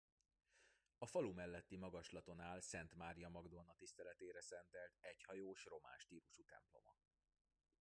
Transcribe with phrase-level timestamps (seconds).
[0.97, 6.95] A falu melletti magaslaton áll Szent Mária Magdolna tiszteletére szentelt egyhajós román stílusú temploma.